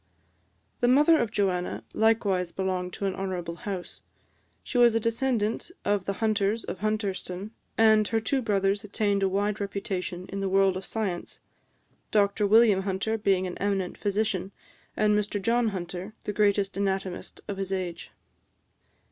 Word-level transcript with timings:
The 0.79 0.87
mother 0.87 1.19
of 1.19 1.29
Joanna 1.29 1.83
likewise 1.93 2.51
belonged 2.51 2.91
to 2.93 3.05
an 3.05 3.13
honourable 3.13 3.55
house: 3.55 4.01
she 4.63 4.79
was 4.79 4.95
a 4.95 4.99
descendant 4.99 5.69
of 5.85 6.05
the 6.05 6.13
Hunters 6.13 6.63
of 6.63 6.79
Hunterston; 6.79 7.51
and 7.77 8.07
her 8.07 8.19
two 8.19 8.41
brothers 8.41 8.83
attained 8.83 9.21
a 9.21 9.29
wide 9.29 9.61
reputation 9.61 10.25
in 10.29 10.39
the 10.39 10.49
world 10.49 10.75
of 10.75 10.87
science 10.87 11.39
Dr 12.09 12.47
William 12.47 12.81
Hunter 12.81 13.15
being 13.15 13.45
an 13.45 13.59
eminent 13.59 13.95
physician, 13.95 14.51
and 14.97 15.15
Mr 15.15 15.39
John 15.39 15.67
Hunter 15.67 16.15
the 16.23 16.33
greatest 16.33 16.75
anatomist 16.77 17.39
of 17.47 17.57
his 17.57 17.71
age. 17.71 18.09